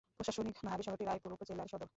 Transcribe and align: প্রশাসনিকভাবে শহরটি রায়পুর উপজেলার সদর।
প্রশাসনিকভাবে 0.17 0.83
শহরটি 0.83 1.05
রায়পুর 1.05 1.31
উপজেলার 1.33 1.67
সদর। 1.67 1.89